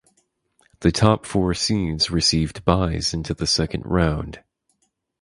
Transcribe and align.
The 0.79 0.91
top 0.91 1.27
four 1.27 1.53
seeds 1.53 2.09
received 2.09 2.65
byes 2.65 3.13
into 3.13 3.35
the 3.35 3.45
second 3.45 3.83
round. 3.85 4.43